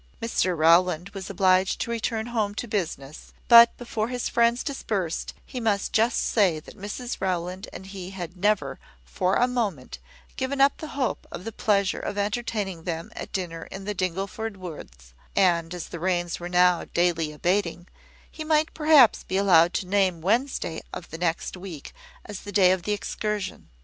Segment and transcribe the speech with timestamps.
[0.19, 5.59] Mr Rowland was obliged to return home to business; but, before his friends dispersed, he
[5.59, 9.99] must just say that Mrs Rowland and he had never, for a moment,
[10.37, 14.57] given up the hope of the pleasure of entertaining them at dinner in the Dingleford
[14.57, 17.87] woods; and, as the rains were now daily abating,
[18.31, 21.93] he might perhaps be allowed to name Wednesday of the next week
[22.25, 23.69] as the day of the excursion.